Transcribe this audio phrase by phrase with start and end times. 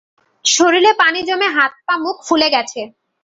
[0.45, 2.81] শরীরে পানি জমে হাত-পা-মুখ ফুলে গেছে।